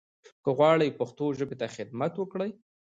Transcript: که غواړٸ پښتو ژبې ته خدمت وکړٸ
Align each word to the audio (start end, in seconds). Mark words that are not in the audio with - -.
که 0.43 0.49
غواړٸ 0.57 0.79
پښتو 0.99 1.25
ژبې 1.37 1.55
ته 1.61 1.67
خدمت 1.75 2.13
وکړٸ 2.17 2.39